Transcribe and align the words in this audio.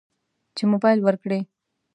چې 0.55 0.63
موبایل 0.71 0.99
ورکړي. 1.03 1.39